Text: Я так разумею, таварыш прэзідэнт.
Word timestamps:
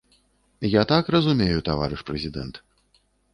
Я 0.75 0.81
так 0.91 1.11
разумею, 1.15 1.59
таварыш 1.69 2.01
прэзідэнт. 2.09 2.59